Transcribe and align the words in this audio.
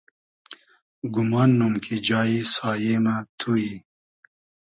گومان 1.13 1.49
نوم 1.59 1.73
کی 1.83 1.95
جایی 2.07 2.39
سایې 2.53 2.95
مۂ 3.03 3.15
تو 3.39 3.51
یی 3.63 3.73